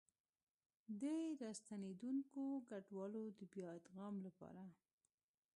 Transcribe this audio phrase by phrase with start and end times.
[1.01, 1.03] د
[1.43, 4.63] راستنېدونکو کډوالو د بيا ادغام لپاره